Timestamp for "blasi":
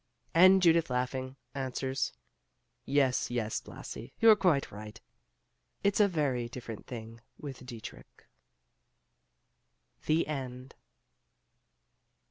3.61-4.13